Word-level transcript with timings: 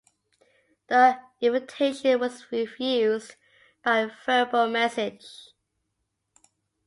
The 0.87 1.19
invitation 1.41 2.19
was 2.19 2.51
refused 2.51 3.35
by 3.83 3.99
a 3.99 4.11
verbal 4.25 4.67
message. 4.67 5.51